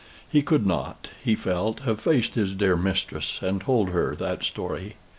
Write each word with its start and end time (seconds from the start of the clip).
He 0.27 0.41
could 0.41 0.65
not, 0.65 1.11
he 1.23 1.35
felt, 1.35 1.81
have 1.81 2.01
faced 2.01 2.33
his 2.33 2.55
dear 2.55 2.75
mistress, 2.75 3.39
and 3.39 3.61
told 3.61 3.89
her 3.89 4.15
that 4.15 4.43
story. 4.43 4.95